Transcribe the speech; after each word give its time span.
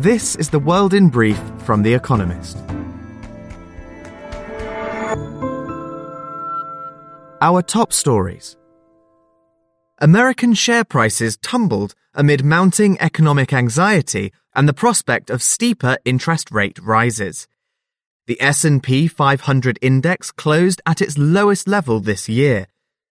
This 0.00 0.34
is 0.34 0.48
the 0.48 0.58
world 0.58 0.94
in 0.94 1.10
brief 1.10 1.38
from 1.58 1.82
The 1.82 1.92
Economist. 1.92 2.56
Our 7.42 7.60
top 7.60 7.92
stories. 7.92 8.56
American 9.98 10.54
share 10.54 10.84
prices 10.84 11.36
tumbled 11.42 11.94
amid 12.14 12.42
mounting 12.42 12.98
economic 12.98 13.52
anxiety 13.52 14.32
and 14.54 14.66
the 14.66 14.72
prospect 14.72 15.28
of 15.28 15.42
steeper 15.42 15.98
interest 16.06 16.50
rate 16.50 16.78
rises. 16.78 17.46
The 18.26 18.40
S&P 18.40 19.06
500 19.06 19.78
index 19.82 20.32
closed 20.32 20.80
at 20.86 21.02
its 21.02 21.18
lowest 21.18 21.68
level 21.68 22.00
this 22.00 22.26
year. 22.26 22.68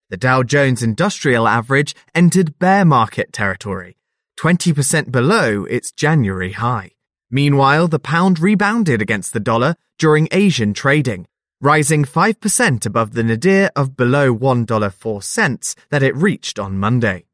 The 0.08 0.16
Dow 0.16 0.42
Jones 0.42 0.82
Industrial 0.82 1.46
Average 1.46 1.94
entered 2.16 2.58
bear 2.58 2.84
market 2.84 3.32
territory, 3.32 3.96
20% 4.40 5.12
below 5.12 5.64
its 5.66 5.92
January 5.92 6.52
high. 6.52 6.90
Meanwhile, 7.30 7.88
the 7.88 7.98
pound 7.98 8.38
rebounded 8.38 9.02
against 9.02 9.34
the 9.34 9.40
dollar 9.40 9.76
during 9.98 10.28
Asian 10.32 10.72
trading, 10.72 11.26
rising 11.60 12.04
5% 12.04 12.86
above 12.86 13.12
the 13.12 13.22
nadir 13.22 13.70
of 13.76 13.96
below 13.96 14.34
$1.04 14.34 15.76
that 15.90 16.02
it 16.02 16.16
reached 16.16 16.58
on 16.58 16.78
Monday. 16.78 17.26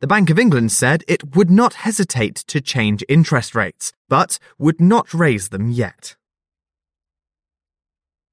The 0.00 0.06
Bank 0.06 0.30
of 0.30 0.38
England 0.38 0.72
said 0.72 1.04
it 1.06 1.36
would 1.36 1.50
not 1.50 1.74
hesitate 1.74 2.36
to 2.46 2.62
change 2.62 3.04
interest 3.10 3.54
rates, 3.54 3.92
but 4.08 4.38
would 4.58 4.80
not 4.80 5.12
raise 5.12 5.50
them 5.50 5.70
yet. 5.70 6.16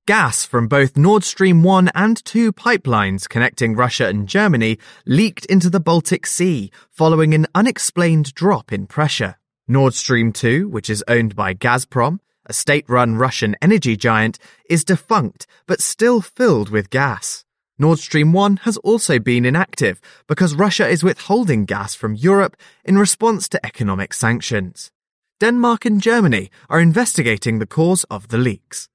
Gas 0.07 0.45
from 0.45 0.67
both 0.67 0.95
Nord 0.97 1.23
Stream 1.23 1.63
1 1.63 1.89
and 1.95 2.23
2 2.23 2.53
pipelines 2.53 3.27
connecting 3.27 3.75
Russia 3.75 4.05
and 4.05 4.27
Germany 4.27 4.77
leaked 5.07 5.45
into 5.45 5.67
the 5.67 5.79
Baltic 5.79 6.27
Sea 6.27 6.69
following 6.91 7.33
an 7.33 7.47
unexplained 7.55 8.35
drop 8.35 8.71
in 8.71 8.85
pressure. 8.85 9.37
Nord 9.67 9.95
Stream 9.95 10.31
2, 10.31 10.69
which 10.69 10.91
is 10.91 11.03
owned 11.07 11.35
by 11.35 11.55
Gazprom, 11.55 12.19
a 12.45 12.53
state 12.53 12.85
run 12.87 13.15
Russian 13.15 13.55
energy 13.63 13.97
giant, 13.97 14.37
is 14.69 14.83
defunct 14.83 15.47
but 15.65 15.81
still 15.81 16.21
filled 16.21 16.69
with 16.69 16.91
gas. 16.91 17.43
Nord 17.79 17.97
Stream 17.97 18.31
1 18.31 18.57
has 18.57 18.77
also 18.77 19.17
been 19.17 19.43
inactive 19.43 19.99
because 20.27 20.53
Russia 20.53 20.87
is 20.87 21.03
withholding 21.03 21.65
gas 21.65 21.95
from 21.95 22.13
Europe 22.13 22.55
in 22.83 22.99
response 22.99 23.49
to 23.49 23.65
economic 23.65 24.13
sanctions. 24.13 24.91
Denmark 25.39 25.83
and 25.83 25.99
Germany 25.99 26.51
are 26.69 26.79
investigating 26.79 27.57
the 27.57 27.65
cause 27.65 28.03
of 28.11 28.27
the 28.27 28.37
leaks. 28.37 28.87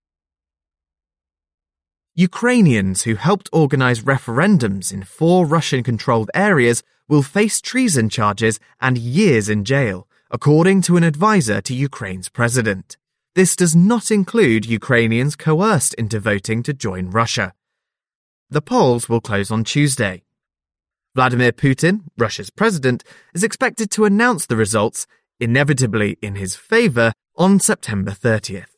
Ukrainians 2.21 3.05
who 3.05 3.15
helped 3.15 3.49
organize 3.51 4.03
referendums 4.03 4.93
in 4.93 5.05
four 5.05 5.47
Russian 5.47 5.83
controlled 5.83 6.31
areas 6.35 6.83
will 7.09 7.23
face 7.23 7.63
treason 7.63 8.11
charges 8.11 8.61
and 8.79 8.99
years 8.99 9.49
in 9.49 9.65
jail, 9.65 10.07
according 10.31 10.83
to 10.83 10.99
an 10.99 11.03
advisor 11.03 11.63
to 11.63 11.73
Ukraine's 11.73 12.29
president. 12.29 12.99
This 13.35 13.57
does 13.57 13.75
not 13.75 14.11
include 14.11 14.67
Ukrainians 14.67 15.35
coerced 15.35 15.95
into 15.95 16.21
voting 16.21 16.63
to 16.65 16.75
join 16.75 17.09
Russia. 17.09 17.55
The 18.51 18.61
polls 18.61 19.09
will 19.09 19.23
close 19.23 19.51
on 19.51 19.65
Tuesday. 19.65 20.23
Vladimir 21.15 21.53
Putin, 21.53 22.03
Russia's 22.19 22.51
president, 22.51 23.03
is 23.33 23.43
expected 23.43 23.91
to 23.93 24.05
announce 24.05 24.45
the 24.45 24.57
results, 24.57 25.07
inevitably 25.39 26.19
in 26.21 26.35
his 26.35 26.55
favor, 26.55 27.15
on 27.37 27.59
September 27.61 28.11
30th. 28.11 28.77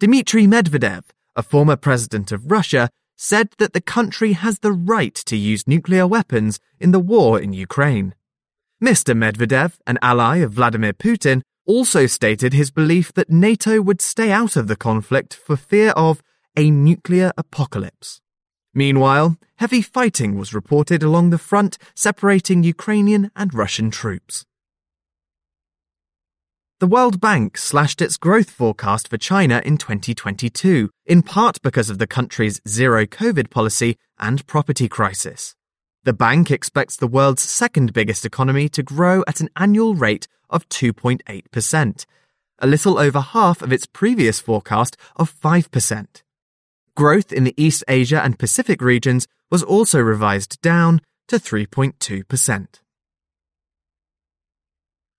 Dmitry 0.00 0.46
Medvedev, 0.46 1.04
a 1.36 1.42
former 1.42 1.76
president 1.76 2.32
of 2.32 2.50
Russia, 2.50 2.90
said 3.16 3.50
that 3.58 3.72
the 3.72 3.80
country 3.80 4.32
has 4.32 4.58
the 4.58 4.72
right 4.72 5.14
to 5.14 5.36
use 5.36 5.68
nuclear 5.68 6.06
weapons 6.06 6.58
in 6.80 6.90
the 6.90 7.00
war 7.00 7.40
in 7.40 7.52
Ukraine. 7.52 8.14
Mr. 8.82 9.16
Medvedev, 9.16 9.78
an 9.86 9.98
ally 10.02 10.38
of 10.38 10.52
Vladimir 10.52 10.92
Putin, 10.92 11.42
also 11.66 12.06
stated 12.06 12.52
his 12.52 12.70
belief 12.70 13.12
that 13.14 13.30
NATO 13.30 13.80
would 13.80 14.00
stay 14.00 14.30
out 14.30 14.56
of 14.56 14.68
the 14.68 14.76
conflict 14.76 15.32
for 15.34 15.56
fear 15.56 15.90
of 15.90 16.22
a 16.56 16.70
nuclear 16.70 17.32
apocalypse. 17.36 18.20
Meanwhile, 18.74 19.38
heavy 19.56 19.82
fighting 19.82 20.36
was 20.36 20.52
reported 20.52 21.02
along 21.02 21.30
the 21.30 21.38
front 21.38 21.78
separating 21.94 22.64
Ukrainian 22.64 23.30
and 23.36 23.54
Russian 23.54 23.90
troops. 23.90 24.44
The 26.80 26.88
World 26.88 27.20
Bank 27.20 27.56
slashed 27.56 28.02
its 28.02 28.16
growth 28.16 28.50
forecast 28.50 29.06
for 29.06 29.16
China 29.16 29.62
in 29.64 29.78
2022, 29.78 30.90
in 31.06 31.22
part 31.22 31.62
because 31.62 31.88
of 31.88 31.98
the 31.98 32.06
country's 32.08 32.60
zero 32.66 33.06
COVID 33.06 33.48
policy 33.48 33.96
and 34.18 34.44
property 34.48 34.88
crisis. 34.88 35.54
The 36.02 36.12
bank 36.12 36.50
expects 36.50 36.96
the 36.96 37.06
world's 37.06 37.42
second 37.42 37.92
biggest 37.92 38.26
economy 38.26 38.68
to 38.70 38.82
grow 38.82 39.22
at 39.28 39.40
an 39.40 39.50
annual 39.54 39.94
rate 39.94 40.26
of 40.50 40.68
2.8%, 40.68 42.06
a 42.58 42.66
little 42.66 42.98
over 42.98 43.20
half 43.20 43.62
of 43.62 43.72
its 43.72 43.86
previous 43.86 44.40
forecast 44.40 44.96
of 45.14 45.32
5%. 45.32 46.22
Growth 46.96 47.32
in 47.32 47.44
the 47.44 47.54
East 47.56 47.84
Asia 47.86 48.20
and 48.20 48.36
Pacific 48.36 48.82
regions 48.82 49.28
was 49.48 49.62
also 49.62 50.00
revised 50.00 50.60
down 50.60 51.00
to 51.28 51.36
3.2%. 51.36 52.66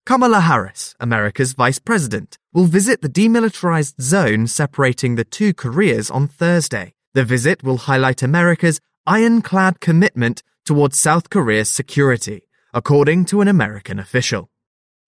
Kamala 0.05 0.41
Harris, 0.41 0.93
America's 0.99 1.53
vice 1.53 1.79
president, 1.79 2.37
will 2.53 2.65
visit 2.65 3.01
the 3.01 3.09
demilitarized 3.09 3.99
zone 3.99 4.45
separating 4.45 5.15
the 5.15 5.23
two 5.23 5.51
Koreas 5.51 6.11
on 6.11 6.27
Thursday. 6.27 6.93
The 7.15 7.23
visit 7.23 7.63
will 7.63 7.77
highlight 7.77 8.21
America's 8.21 8.79
ironclad 9.07 9.79
commitment 9.79 10.43
towards 10.63 10.99
South 10.99 11.31
Korea's 11.31 11.71
security, 11.71 12.47
according 12.71 13.25
to 13.25 13.41
an 13.41 13.47
American 13.47 13.97
official. 13.97 14.51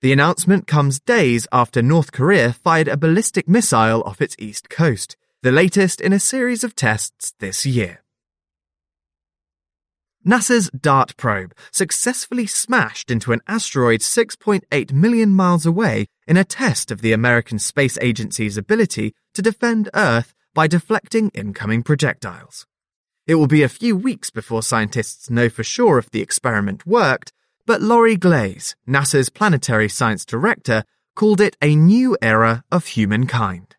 The 0.02 0.14
announcement 0.14 0.66
comes 0.66 1.00
days 1.00 1.46
after 1.52 1.84
North 1.84 2.12
Korea 2.12 2.52
fired 2.52 2.88
a 2.88 2.98
ballistic 2.98 3.48
missile 3.48 4.02
off 4.02 4.20
its 4.20 4.36
east 4.40 4.68
coast, 4.68 5.16
the 5.44 5.52
latest 5.52 6.02
in 6.02 6.12
a 6.12 6.20
series 6.20 6.64
of 6.64 6.76
tests 6.76 7.36
this 7.38 7.68
year. 7.68 8.02
NASA's 10.28 10.70
DART 10.72 11.16
probe 11.16 11.56
successfully 11.72 12.46
smashed 12.46 13.10
into 13.10 13.32
an 13.32 13.40
asteroid 13.48 14.02
6.8 14.02 14.92
million 14.92 15.34
miles 15.34 15.66
away 15.66 16.08
in 16.28 16.36
a 16.36 16.44
test 16.44 16.92
of 16.92 17.00
the 17.00 17.14
American 17.14 17.60
Space 17.60 17.98
Agency's 18.02 18.58
ability 18.58 19.16
to 19.34 19.42
defend 19.42 19.90
Earth 19.94 20.34
by 20.54 20.68
deflecting 20.68 21.30
incoming 21.30 21.82
projectiles. 21.82 22.68
It 23.26 23.36
will 23.36 23.48
be 23.48 23.64
a 23.64 23.70
few 23.70 23.96
weeks 23.96 24.30
before 24.30 24.62
scientists 24.62 25.30
know 25.30 25.48
for 25.48 25.64
sure 25.64 25.98
if 25.98 26.12
the 26.12 26.22
experiment 26.22 26.86
worked, 26.86 27.32
but 27.66 27.82
Lori 27.82 28.18
Glaze, 28.18 28.76
NASA's 28.86 29.30
planetary 29.30 29.88
science 29.88 30.26
director, 30.26 30.84
called 31.16 31.40
it 31.40 31.56
a 31.62 31.74
new 31.74 32.18
era 32.22 32.66
of 32.70 32.88
humankind. 32.88 33.78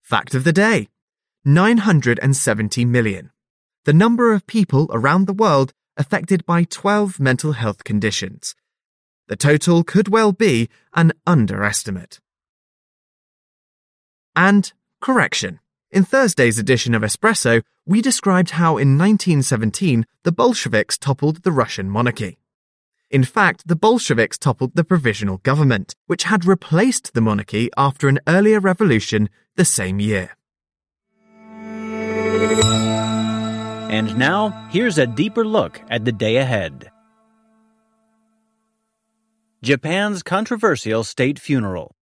Fact 0.00 0.36
of 0.36 0.44
the 0.44 0.52
day 0.52 0.86
970 1.44 2.84
million 2.84 3.32
the 3.84 3.92
number 3.92 4.32
of 4.32 4.46
people 4.46 4.88
around 4.92 5.26
the 5.26 5.32
world 5.32 5.72
affected 5.96 6.44
by 6.46 6.64
12 6.64 7.18
mental 7.18 7.52
health 7.52 7.84
conditions. 7.84 8.54
The 9.28 9.36
total 9.36 9.84
could 9.84 10.08
well 10.08 10.32
be 10.32 10.68
an 10.94 11.12
underestimate. 11.26 12.20
And 14.34 14.72
correction. 15.00 15.60
In 15.90 16.04
Thursday's 16.04 16.58
edition 16.58 16.94
of 16.94 17.02
Espresso, 17.02 17.62
we 17.86 18.02
described 18.02 18.50
how 18.50 18.76
in 18.76 18.98
1917 18.98 20.06
the 20.22 20.32
Bolsheviks 20.32 20.98
toppled 20.98 21.42
the 21.42 21.52
Russian 21.52 21.88
monarchy. 21.88 22.38
In 23.10 23.24
fact, 23.24 23.66
the 23.66 23.76
Bolsheviks 23.76 24.36
toppled 24.36 24.74
the 24.74 24.84
provisional 24.84 25.38
government, 25.38 25.94
which 26.06 26.24
had 26.24 26.44
replaced 26.44 27.14
the 27.14 27.22
monarchy 27.22 27.70
after 27.76 28.06
an 28.06 28.20
earlier 28.26 28.60
revolution 28.60 29.30
the 29.56 29.64
same 29.64 29.98
year. 29.98 30.36
And 33.88 34.18
now, 34.18 34.68
here's 34.70 34.98
a 34.98 35.06
deeper 35.06 35.46
look 35.46 35.80
at 35.88 36.04
the 36.04 36.12
day 36.12 36.36
ahead. 36.36 36.90
Japan's 39.62 40.22
controversial 40.22 41.02
state 41.04 41.38
funeral. 41.38 41.96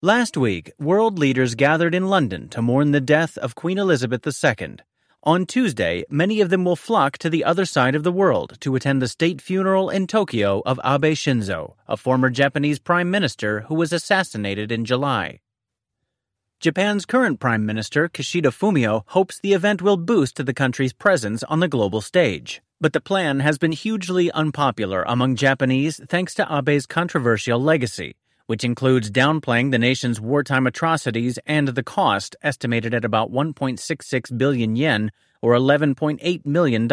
Last 0.00 0.38
week, 0.38 0.72
world 0.78 1.18
leaders 1.18 1.54
gathered 1.54 1.94
in 1.94 2.08
London 2.08 2.48
to 2.48 2.62
mourn 2.62 2.92
the 2.92 3.02
death 3.02 3.36
of 3.36 3.54
Queen 3.54 3.76
Elizabeth 3.76 4.26
II. 4.26 4.76
On 5.24 5.44
Tuesday, 5.44 6.04
many 6.08 6.40
of 6.40 6.48
them 6.48 6.64
will 6.64 6.74
flock 6.74 7.18
to 7.18 7.28
the 7.28 7.44
other 7.44 7.66
side 7.66 7.94
of 7.94 8.02
the 8.02 8.10
world 8.10 8.56
to 8.60 8.74
attend 8.74 9.02
the 9.02 9.08
state 9.08 9.42
funeral 9.42 9.90
in 9.90 10.06
Tokyo 10.06 10.62
of 10.64 10.80
Abe 10.82 11.14
Shinzo, 11.14 11.74
a 11.86 11.98
former 11.98 12.30
Japanese 12.30 12.78
prime 12.78 13.10
minister 13.10 13.60
who 13.68 13.74
was 13.74 13.92
assassinated 13.92 14.72
in 14.72 14.86
July. 14.86 15.40
Japan's 16.60 17.06
current 17.06 17.40
Prime 17.40 17.64
Minister, 17.64 18.06
Kishida 18.06 18.52
Fumio, 18.52 19.04
hopes 19.06 19.40
the 19.40 19.54
event 19.54 19.80
will 19.80 19.96
boost 19.96 20.44
the 20.44 20.52
country's 20.52 20.92
presence 20.92 21.42
on 21.44 21.60
the 21.60 21.68
global 21.68 22.02
stage. 22.02 22.60
But 22.78 22.92
the 22.92 23.00
plan 23.00 23.40
has 23.40 23.56
been 23.56 23.72
hugely 23.72 24.30
unpopular 24.32 25.02
among 25.06 25.36
Japanese 25.36 26.02
thanks 26.10 26.34
to 26.34 26.46
Abe's 26.54 26.84
controversial 26.84 27.58
legacy, 27.58 28.14
which 28.44 28.62
includes 28.62 29.10
downplaying 29.10 29.70
the 29.70 29.78
nation's 29.78 30.20
wartime 30.20 30.66
atrocities 30.66 31.38
and 31.46 31.68
the 31.68 31.82
cost, 31.82 32.36
estimated 32.42 32.92
at 32.92 33.06
about 33.06 33.32
1.66 33.32 34.36
billion 34.36 34.76
yen 34.76 35.12
or 35.40 35.54
$11.8 35.54 36.44
million. 36.44 36.92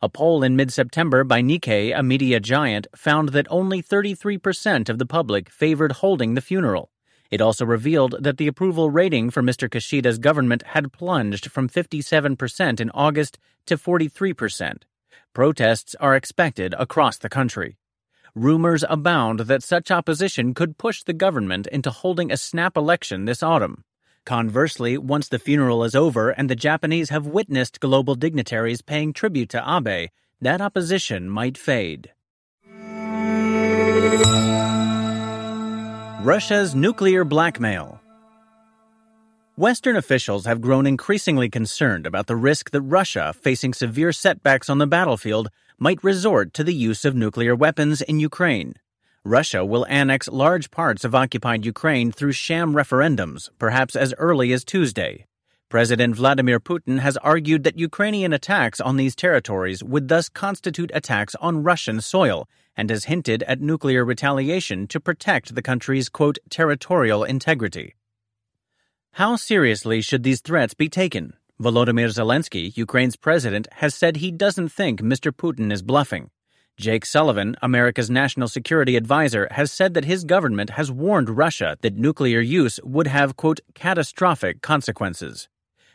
A 0.00 0.08
poll 0.08 0.44
in 0.44 0.54
mid 0.54 0.72
September 0.72 1.24
by 1.24 1.42
Nikkei, 1.42 1.98
a 1.98 2.04
media 2.04 2.38
giant, 2.38 2.86
found 2.94 3.30
that 3.30 3.48
only 3.50 3.82
33% 3.82 4.88
of 4.88 4.98
the 4.98 5.06
public 5.06 5.50
favored 5.50 5.90
holding 5.90 6.34
the 6.34 6.40
funeral. 6.40 6.92
It 7.30 7.40
also 7.40 7.66
revealed 7.66 8.16
that 8.20 8.38
the 8.38 8.46
approval 8.46 8.90
rating 8.90 9.30
for 9.30 9.42
Mr. 9.42 9.68
Kishida's 9.68 10.18
government 10.18 10.62
had 10.68 10.92
plunged 10.92 11.50
from 11.50 11.68
57% 11.68 12.80
in 12.80 12.90
August 12.90 13.38
to 13.66 13.76
43%. 13.76 14.82
Protests 15.34 15.94
are 16.00 16.16
expected 16.16 16.74
across 16.78 17.18
the 17.18 17.28
country. 17.28 17.76
Rumors 18.34 18.84
abound 18.88 19.40
that 19.40 19.62
such 19.62 19.90
opposition 19.90 20.54
could 20.54 20.78
push 20.78 21.02
the 21.02 21.12
government 21.12 21.66
into 21.66 21.90
holding 21.90 22.32
a 22.32 22.36
snap 22.36 22.76
election 22.76 23.24
this 23.24 23.42
autumn. 23.42 23.84
Conversely, 24.24 24.96
once 24.98 25.28
the 25.28 25.38
funeral 25.38 25.84
is 25.84 25.94
over 25.94 26.30
and 26.30 26.48
the 26.48 26.56
Japanese 26.56 27.10
have 27.10 27.26
witnessed 27.26 27.80
global 27.80 28.14
dignitaries 28.14 28.82
paying 28.82 29.12
tribute 29.12 29.48
to 29.50 29.64
Abe, 29.66 30.10
that 30.40 30.60
opposition 30.60 31.28
might 31.28 31.58
fade. 31.58 32.12
Russia's 36.28 36.74
nuclear 36.74 37.24
blackmail. 37.24 38.02
Western 39.56 39.96
officials 39.96 40.44
have 40.44 40.60
grown 40.60 40.86
increasingly 40.86 41.48
concerned 41.48 42.06
about 42.06 42.26
the 42.26 42.36
risk 42.36 42.70
that 42.72 42.82
Russia, 42.82 43.32
facing 43.40 43.72
severe 43.72 44.12
setbacks 44.12 44.68
on 44.68 44.76
the 44.76 44.86
battlefield, 44.86 45.48
might 45.78 46.04
resort 46.04 46.52
to 46.52 46.62
the 46.62 46.74
use 46.74 47.06
of 47.06 47.14
nuclear 47.14 47.56
weapons 47.56 48.02
in 48.02 48.20
Ukraine. 48.20 48.74
Russia 49.24 49.64
will 49.64 49.86
annex 49.88 50.28
large 50.28 50.70
parts 50.70 51.02
of 51.02 51.14
occupied 51.14 51.64
Ukraine 51.64 52.12
through 52.12 52.32
sham 52.32 52.74
referendums, 52.74 53.48
perhaps 53.58 53.96
as 53.96 54.12
early 54.18 54.52
as 54.52 54.64
Tuesday. 54.66 55.24
President 55.70 56.14
Vladimir 56.14 56.60
Putin 56.60 56.98
has 56.98 57.16
argued 57.18 57.64
that 57.64 57.78
Ukrainian 57.78 58.34
attacks 58.34 58.82
on 58.82 58.98
these 58.98 59.16
territories 59.16 59.82
would 59.82 60.08
thus 60.08 60.28
constitute 60.28 60.90
attacks 60.92 61.34
on 61.40 61.62
Russian 61.62 62.02
soil 62.02 62.46
and 62.78 62.88
has 62.88 63.04
hinted 63.04 63.42
at 63.42 63.60
nuclear 63.60 64.04
retaliation 64.04 64.86
to 64.86 65.00
protect 65.00 65.54
the 65.54 65.60
country's, 65.60 66.08
quote, 66.08 66.38
territorial 66.48 67.24
integrity. 67.24 67.96
How 69.12 69.34
seriously 69.36 70.00
should 70.00 70.22
these 70.22 70.40
threats 70.40 70.74
be 70.74 70.88
taken? 70.88 71.34
Volodymyr 71.60 72.08
Zelensky, 72.08 72.74
Ukraine's 72.76 73.16
president, 73.16 73.66
has 73.72 73.94
said 73.94 74.16
he 74.16 74.30
doesn't 74.30 74.68
think 74.68 75.02
Mr. 75.02 75.32
Putin 75.32 75.72
is 75.72 75.82
bluffing. 75.82 76.30
Jake 76.78 77.04
Sullivan, 77.04 77.56
America's 77.60 78.08
national 78.08 78.46
security 78.46 78.94
advisor, 78.94 79.48
has 79.50 79.72
said 79.72 79.94
that 79.94 80.04
his 80.04 80.22
government 80.22 80.70
has 80.70 80.92
warned 80.92 81.30
Russia 81.30 81.76
that 81.80 81.96
nuclear 81.96 82.38
use 82.38 82.78
would 82.84 83.08
have, 83.08 83.36
quote, 83.36 83.58
catastrophic 83.74 84.62
consequences. 84.62 85.48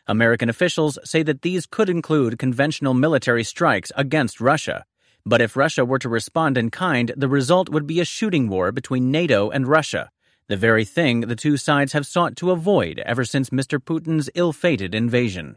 American 0.06 0.50
officials 0.50 1.00
say 1.06 1.24
that 1.24 1.44
these 1.44 1.66
could 1.66 1.90
include 1.90 2.38
conventional 2.38 2.94
military 2.94 3.46
strikes 3.46 3.94
against 3.96 4.42
Russia. 4.42 4.84
But 5.26 5.42
if 5.42 5.56
Russia 5.56 5.86
were 5.86 6.00
to 6.00 6.10
respond 6.10 6.58
in 6.58 6.70
kind, 6.70 7.14
the 7.16 7.30
result 7.30 7.70
would 7.70 7.88
be 7.88 8.02
a 8.02 8.06
shooting 8.06 8.50
war 8.50 8.72
between 8.72 9.12
NATO 9.12 9.50
and 9.50 9.68
Russia, 9.68 10.10
the 10.48 10.58
very 10.58 10.84
thing 10.84 11.22
the 11.22 11.36
two 11.36 11.56
sides 11.56 11.94
have 11.94 12.06
sought 12.06 12.36
to 12.38 12.52
avoid 12.52 13.00
ever 13.06 13.24
since 13.24 13.50
Mr. 13.50 13.80
Putin's 13.80 14.30
ill 14.36 14.52
fated 14.52 14.94
invasion. 14.94 15.56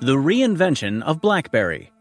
The 0.00 0.16
reinvention 0.16 1.02
of 1.02 1.20
BlackBerry. 1.20 1.92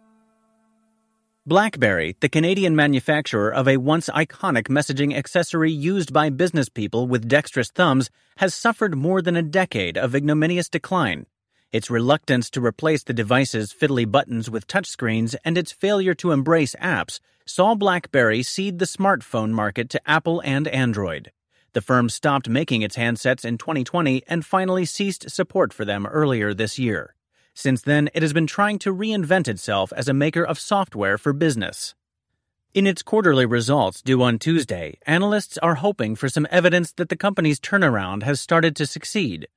BlackBerry, 1.45 2.15
the 2.19 2.29
Canadian 2.29 2.75
manufacturer 2.75 3.53
of 3.53 3.67
a 3.67 3.77
once 3.77 4.09
iconic 4.09 4.69
messaging 4.69 5.15
accessory 5.15 5.71
used 5.71 6.13
by 6.13 6.29
business 6.29 6.69
people 6.69 7.07
with 7.07 7.27
dexterous 7.27 7.69
thumbs, 7.69 8.09
has 8.37 8.53
suffered 8.53 8.95
more 8.95 9.21
than 9.21 9.35
a 9.35 9.43
decade 9.43 9.97
of 9.97 10.15
ignominious 10.15 10.69
decline. 10.69 11.25
Its 11.71 11.89
reluctance 11.89 12.49
to 12.49 12.65
replace 12.65 13.01
the 13.03 13.13
device's 13.13 13.73
fiddly 13.73 14.09
buttons 14.09 14.49
with 14.49 14.67
touchscreens 14.67 15.35
and 15.45 15.57
its 15.57 15.71
failure 15.71 16.13
to 16.13 16.33
embrace 16.33 16.75
apps 16.81 17.21
saw 17.45 17.75
BlackBerry 17.75 18.43
cede 18.43 18.77
the 18.77 18.85
smartphone 18.85 19.51
market 19.51 19.89
to 19.89 20.09
Apple 20.09 20.41
and 20.43 20.67
Android. 20.67 21.31
The 21.71 21.79
firm 21.79 22.09
stopped 22.09 22.49
making 22.49 22.81
its 22.81 22.97
handsets 22.97 23.45
in 23.45 23.57
2020 23.57 24.21
and 24.27 24.45
finally 24.45 24.83
ceased 24.83 25.29
support 25.29 25.71
for 25.71 25.85
them 25.85 26.05
earlier 26.05 26.53
this 26.53 26.77
year. 26.77 27.15
Since 27.53 27.83
then, 27.83 28.09
it 28.13 28.21
has 28.21 28.33
been 28.33 28.47
trying 28.47 28.77
to 28.79 28.93
reinvent 28.93 29.47
itself 29.47 29.93
as 29.95 30.09
a 30.09 30.13
maker 30.13 30.43
of 30.45 30.59
software 30.59 31.17
for 31.17 31.31
business. 31.31 31.95
In 32.73 32.85
its 32.85 33.01
quarterly 33.01 33.45
results 33.45 34.01
due 34.01 34.21
on 34.21 34.39
Tuesday, 34.39 34.97
analysts 35.05 35.57
are 35.59 35.75
hoping 35.75 36.17
for 36.17 36.27
some 36.27 36.47
evidence 36.51 36.91
that 36.93 37.07
the 37.07 37.15
company's 37.15 37.61
turnaround 37.61 38.23
has 38.23 38.41
started 38.41 38.75
to 38.75 38.85
succeed. 38.85 39.47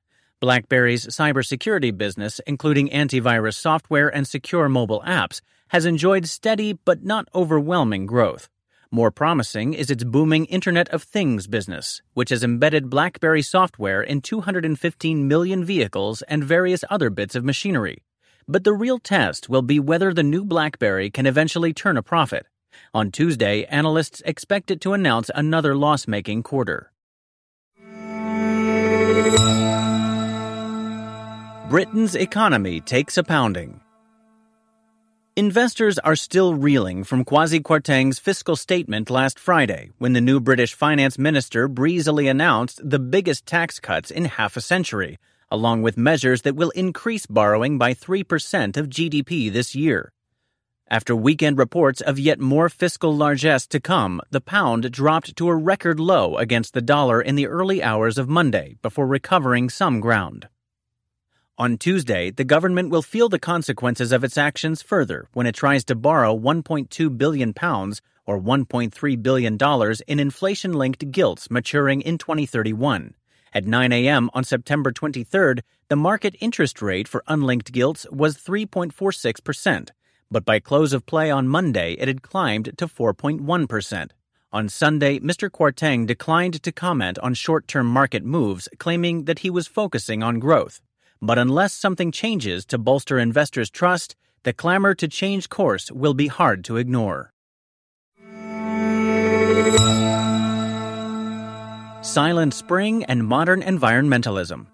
BlackBerry's 0.45 1.07
cybersecurity 1.07 1.97
business, 1.97 2.39
including 2.45 2.89
antivirus 2.89 3.55
software 3.55 4.09
and 4.09 4.27
secure 4.27 4.69
mobile 4.69 5.01
apps, 5.03 5.41
has 5.69 5.87
enjoyed 5.87 6.27
steady 6.27 6.73
but 6.85 7.03
not 7.03 7.27
overwhelming 7.33 8.05
growth. 8.05 8.47
More 8.91 9.09
promising 9.09 9.73
is 9.73 9.89
its 9.89 10.03
booming 10.03 10.45
Internet 10.45 10.87
of 10.89 11.01
Things 11.01 11.47
business, 11.47 12.03
which 12.13 12.29
has 12.29 12.43
embedded 12.43 12.91
BlackBerry 12.91 13.41
software 13.41 14.03
in 14.03 14.21
215 14.21 15.27
million 15.27 15.65
vehicles 15.65 16.21
and 16.27 16.43
various 16.43 16.83
other 16.91 17.09
bits 17.09 17.33
of 17.33 17.43
machinery. 17.43 18.03
But 18.47 18.65
the 18.65 18.73
real 18.73 18.99
test 18.99 19.49
will 19.49 19.63
be 19.63 19.79
whether 19.79 20.13
the 20.13 20.21
new 20.21 20.45
BlackBerry 20.45 21.09
can 21.09 21.25
eventually 21.25 21.73
turn 21.73 21.97
a 21.97 22.03
profit. 22.03 22.45
On 22.93 23.09
Tuesday, 23.09 23.65
analysts 23.65 24.21
expect 24.25 24.69
it 24.69 24.79
to 24.81 24.93
announce 24.93 25.31
another 25.33 25.75
loss 25.75 26.07
making 26.07 26.43
quarter. 26.43 26.91
Britain's 31.69 32.13
economy 32.13 32.79
takes 32.79 33.17
a 33.17 33.23
pounding. 33.23 33.81
Investors 35.35 35.97
are 35.97 36.15
still 36.15 36.53
reeling 36.53 37.03
from 37.03 37.25
Kwasi 37.25 37.59
Kwarteng's 37.59 38.19
fiscal 38.19 38.55
statement 38.55 39.09
last 39.09 39.39
Friday 39.39 39.89
when 39.97 40.13
the 40.13 40.21
new 40.21 40.39
British 40.39 40.75
finance 40.75 41.17
minister 41.17 41.67
breezily 41.67 42.27
announced 42.27 42.87
the 42.87 42.99
biggest 42.99 43.47
tax 43.47 43.79
cuts 43.79 44.11
in 44.11 44.25
half 44.25 44.55
a 44.55 44.61
century, 44.61 45.17
along 45.49 45.81
with 45.81 45.97
measures 45.97 46.43
that 46.43 46.55
will 46.55 46.69
increase 46.69 47.25
borrowing 47.25 47.79
by 47.79 47.95
3% 47.95 48.77
of 48.77 48.87
GDP 48.87 49.51
this 49.51 49.73
year. 49.73 50.11
After 50.87 51.15
weekend 51.15 51.57
reports 51.57 51.99
of 51.99 52.19
yet 52.19 52.39
more 52.39 52.69
fiscal 52.69 53.15
largesse 53.15 53.65
to 53.67 53.79
come, 53.79 54.21
the 54.29 54.39
pound 54.39 54.91
dropped 54.91 55.35
to 55.37 55.47
a 55.47 55.55
record 55.55 55.99
low 55.99 56.37
against 56.37 56.75
the 56.75 56.81
dollar 56.83 57.19
in 57.19 57.33
the 57.33 57.47
early 57.47 57.81
hours 57.81 58.19
of 58.19 58.29
Monday 58.29 58.75
before 58.83 59.07
recovering 59.07 59.67
some 59.67 59.99
ground. 59.99 60.47
On 61.57 61.77
Tuesday, 61.77 62.31
the 62.31 62.43
government 62.43 62.89
will 62.89 63.01
feel 63.01 63.29
the 63.29 63.39
consequences 63.39 64.11
of 64.11 64.25
its 64.25 64.37
actions 64.37 64.81
further 64.81 65.29
when 65.31 65.47
it 65.47 65.55
tries 65.55 65.85
to 65.85 65.95
borrow 65.95 66.37
1.2 66.37 67.17
billion 67.17 67.53
pounds 67.53 68.01
or 68.25 68.37
1.3 68.37 69.23
billion 69.23 69.55
dollars 69.55 70.01
in 70.01 70.19
inflation-linked 70.19 71.11
gilts 71.11 71.49
maturing 71.49 72.01
in 72.01 72.17
2031. 72.17 73.13
At 73.53 73.65
9 73.65 73.93
a.m. 73.93 74.29
on 74.33 74.43
September 74.43 74.91
23rd, 74.91 75.61
the 75.87 75.95
market 75.95 76.35
interest 76.41 76.81
rate 76.81 77.07
for 77.07 77.23
unlinked 77.25 77.71
gilts 77.71 78.05
was 78.11 78.35
3.46%, 78.35 79.91
but 80.29 80.43
by 80.43 80.59
close 80.59 80.91
of 80.91 81.05
play 81.05 81.31
on 81.31 81.47
Monday, 81.47 81.93
it 81.93 82.09
had 82.09 82.21
climbed 82.21 82.77
to 82.77 82.85
4.1%. 82.85 84.09
On 84.51 84.67
Sunday, 84.67 85.19
Mr. 85.19 85.49
Kwarteng 85.49 86.05
declined 86.05 86.61
to 86.63 86.71
comment 86.73 87.17
on 87.19 87.33
short-term 87.33 87.87
market 87.87 88.25
moves, 88.25 88.67
claiming 88.77 89.23
that 89.23 89.39
he 89.39 89.49
was 89.49 89.67
focusing 89.67 90.21
on 90.21 90.39
growth. 90.39 90.81
But 91.21 91.37
unless 91.37 91.73
something 91.73 92.11
changes 92.11 92.65
to 92.65 92.77
bolster 92.77 93.17
investors' 93.17 93.69
trust, 93.69 94.15
the 94.43 94.53
clamor 94.53 94.93
to 94.95 95.07
change 95.07 95.49
course 95.49 95.91
will 95.91 96.13
be 96.13 96.27
hard 96.27 96.63
to 96.65 96.77
ignore. 96.77 97.31
Silent 102.01 102.53
Spring 102.53 103.03
and 103.05 103.25
Modern 103.25 103.61
Environmentalism. 103.61 104.67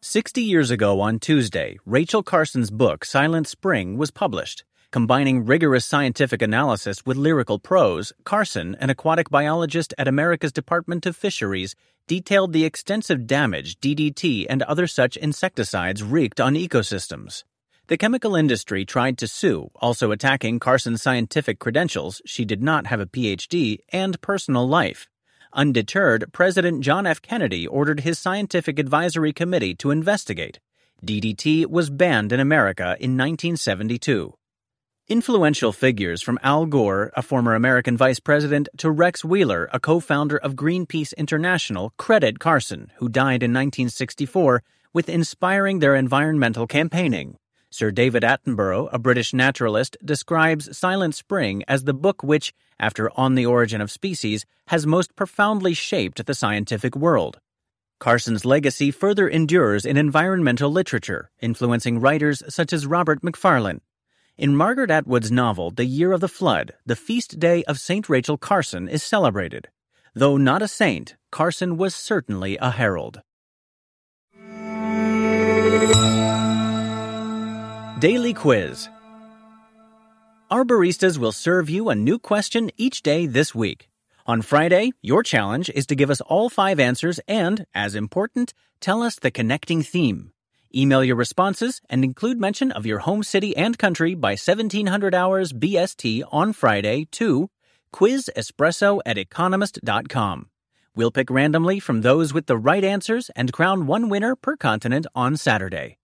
60 0.00 0.42
years 0.42 0.70
ago 0.70 1.00
on 1.00 1.18
Tuesday, 1.18 1.78
Rachel 1.84 2.22
Carson's 2.22 2.70
book 2.70 3.04
Silent 3.04 3.46
Spring 3.46 3.96
was 3.96 4.10
published. 4.10 4.64
Combining 4.94 5.44
rigorous 5.44 5.84
scientific 5.84 6.40
analysis 6.40 7.04
with 7.04 7.16
lyrical 7.16 7.58
prose, 7.58 8.12
Carson, 8.22 8.76
an 8.78 8.90
aquatic 8.90 9.28
biologist 9.28 9.92
at 9.98 10.06
America's 10.06 10.52
Department 10.52 11.04
of 11.04 11.16
Fisheries, 11.16 11.74
detailed 12.06 12.52
the 12.52 12.64
extensive 12.64 13.26
damage 13.26 13.80
DDT 13.80 14.46
and 14.48 14.62
other 14.62 14.86
such 14.86 15.16
insecticides 15.16 16.04
wreaked 16.04 16.40
on 16.40 16.54
ecosystems. 16.54 17.42
The 17.88 17.96
chemical 17.96 18.36
industry 18.36 18.84
tried 18.84 19.18
to 19.18 19.26
sue, 19.26 19.68
also 19.74 20.12
attacking 20.12 20.60
Carson's 20.60 21.02
scientific 21.02 21.58
credentials, 21.58 22.22
she 22.24 22.44
did 22.44 22.62
not 22.62 22.86
have 22.86 23.00
a 23.00 23.06
PhD, 23.06 23.78
and 23.88 24.20
personal 24.20 24.68
life. 24.68 25.08
Undeterred, 25.52 26.32
President 26.32 26.84
John 26.84 27.04
F. 27.04 27.20
Kennedy 27.20 27.66
ordered 27.66 27.98
his 27.98 28.20
scientific 28.20 28.78
advisory 28.78 29.32
committee 29.32 29.74
to 29.74 29.90
investigate. 29.90 30.60
DDT 31.04 31.66
was 31.66 31.90
banned 31.90 32.32
in 32.32 32.38
America 32.38 32.96
in 33.00 33.18
1972. 33.18 34.34
Influential 35.06 35.70
figures 35.70 36.22
from 36.22 36.38
Al 36.42 36.64
Gore, 36.64 37.12
a 37.14 37.20
former 37.20 37.54
American 37.54 37.94
vice 37.94 38.18
president, 38.18 38.70
to 38.78 38.90
Rex 38.90 39.22
Weyler, 39.22 39.68
a 39.70 39.78
co 39.78 40.00
founder 40.00 40.38
of 40.38 40.56
Greenpeace 40.56 41.14
International, 41.18 41.92
credit 41.98 42.38
Carson, 42.38 42.90
who 42.96 43.10
died 43.10 43.42
in 43.42 43.52
1964, 43.52 44.62
with 44.94 45.10
inspiring 45.10 45.80
their 45.80 45.94
environmental 45.94 46.66
campaigning. 46.66 47.36
Sir 47.68 47.90
David 47.90 48.22
Attenborough, 48.22 48.88
a 48.92 48.98
British 48.98 49.34
naturalist, 49.34 49.98
describes 50.02 50.74
Silent 50.74 51.14
Spring 51.14 51.62
as 51.68 51.84
the 51.84 51.92
book 51.92 52.22
which, 52.22 52.54
after 52.80 53.10
On 53.14 53.34
the 53.34 53.44
Origin 53.44 53.82
of 53.82 53.90
Species, 53.90 54.46
has 54.68 54.86
most 54.86 55.14
profoundly 55.14 55.74
shaped 55.74 56.24
the 56.24 56.34
scientific 56.34 56.96
world. 56.96 57.40
Carson's 58.00 58.46
legacy 58.46 58.90
further 58.90 59.28
endures 59.28 59.84
in 59.84 59.98
environmental 59.98 60.70
literature, 60.70 61.30
influencing 61.42 62.00
writers 62.00 62.42
such 62.48 62.72
as 62.72 62.86
Robert 62.86 63.22
Macfarlane, 63.22 63.82
in 64.36 64.56
Margaret 64.56 64.90
Atwood's 64.90 65.30
novel, 65.30 65.70
The 65.70 65.84
Year 65.84 66.12
of 66.12 66.20
the 66.20 66.28
Flood, 66.28 66.72
the 66.84 66.96
feast 66.96 67.38
day 67.38 67.62
of 67.64 67.78
St. 67.78 68.08
Rachel 68.08 68.36
Carson 68.36 68.88
is 68.88 69.02
celebrated. 69.02 69.68
Though 70.14 70.36
not 70.36 70.62
a 70.62 70.68
saint, 70.68 71.16
Carson 71.30 71.76
was 71.76 71.94
certainly 71.94 72.56
a 72.58 72.70
herald. 72.70 73.22
Daily 78.00 78.34
Quiz 78.34 78.88
Our 80.50 80.64
baristas 80.64 81.16
will 81.16 81.32
serve 81.32 81.70
you 81.70 81.88
a 81.88 81.94
new 81.94 82.18
question 82.18 82.70
each 82.76 83.02
day 83.02 83.26
this 83.26 83.54
week. 83.54 83.88
On 84.26 84.42
Friday, 84.42 84.92
your 85.00 85.22
challenge 85.22 85.70
is 85.70 85.86
to 85.86 85.94
give 85.94 86.10
us 86.10 86.20
all 86.20 86.48
five 86.48 86.80
answers 86.80 87.20
and, 87.28 87.66
as 87.74 87.94
important, 87.94 88.52
tell 88.80 89.02
us 89.02 89.16
the 89.16 89.30
connecting 89.30 89.82
theme. 89.82 90.33
Email 90.76 91.04
your 91.04 91.14
responses 91.14 91.80
and 91.88 92.02
include 92.02 92.40
mention 92.40 92.72
of 92.72 92.84
your 92.84 93.00
home 93.00 93.22
city 93.22 93.56
and 93.56 93.78
country 93.78 94.14
by 94.14 94.30
1700 94.30 95.14
hours 95.14 95.52
BST 95.52 96.22
on 96.32 96.52
Friday 96.52 97.06
to 97.12 97.48
quizespresso 97.92 99.00
at 99.06 99.16
economist.com. 99.16 100.48
We'll 100.96 101.12
pick 101.12 101.30
randomly 101.30 101.78
from 101.78 102.00
those 102.00 102.34
with 102.34 102.46
the 102.46 102.56
right 102.56 102.82
answers 102.82 103.30
and 103.36 103.52
crown 103.52 103.86
one 103.86 104.08
winner 104.08 104.34
per 104.34 104.56
continent 104.56 105.06
on 105.14 105.36
Saturday. 105.36 105.98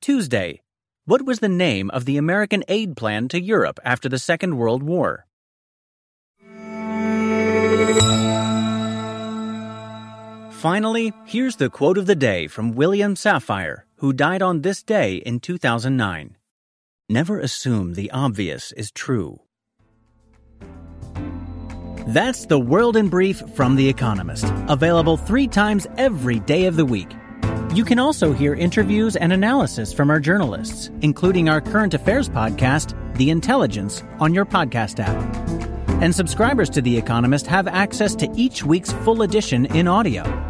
Tuesday. 0.00 0.62
What 1.04 1.26
was 1.26 1.40
the 1.40 1.48
name 1.48 1.90
of 1.90 2.04
the 2.04 2.16
American 2.16 2.62
aid 2.68 2.96
plan 2.96 3.26
to 3.28 3.40
Europe 3.40 3.80
after 3.84 4.08
the 4.08 4.18
Second 4.18 4.56
World 4.56 4.84
War? 4.84 5.26
Finally, 10.60 11.10
here's 11.24 11.56
the 11.56 11.70
quote 11.70 11.96
of 11.96 12.04
the 12.04 12.14
day 12.14 12.46
from 12.46 12.72
William 12.72 13.14
Safire, 13.14 13.84
who 13.96 14.12
died 14.12 14.42
on 14.42 14.60
this 14.60 14.82
day 14.82 15.14
in 15.14 15.40
2009. 15.40 16.36
Never 17.08 17.40
assume 17.40 17.94
the 17.94 18.10
obvious 18.10 18.70
is 18.72 18.90
true. 18.90 19.40
That's 22.08 22.44
the 22.44 22.58
world 22.58 22.94
in 22.98 23.08
brief 23.08 23.42
from 23.54 23.76
The 23.76 23.88
Economist, 23.88 24.52
available 24.68 25.16
three 25.16 25.48
times 25.48 25.86
every 25.96 26.40
day 26.40 26.66
of 26.66 26.76
the 26.76 26.84
week. 26.84 27.10
You 27.72 27.82
can 27.82 27.98
also 27.98 28.34
hear 28.34 28.52
interviews 28.52 29.16
and 29.16 29.32
analysis 29.32 29.94
from 29.94 30.10
our 30.10 30.20
journalists, 30.20 30.90
including 31.00 31.48
our 31.48 31.62
current 31.62 31.94
affairs 31.94 32.28
podcast, 32.28 32.92
The 33.16 33.30
Intelligence, 33.30 34.04
on 34.18 34.34
your 34.34 34.44
podcast 34.44 35.00
app. 35.00 35.16
And 36.02 36.14
subscribers 36.14 36.68
to 36.70 36.82
The 36.82 36.98
Economist 36.98 37.46
have 37.46 37.66
access 37.66 38.14
to 38.16 38.30
each 38.36 38.62
week's 38.62 38.92
full 38.92 39.22
edition 39.22 39.64
in 39.64 39.88
audio 39.88 40.49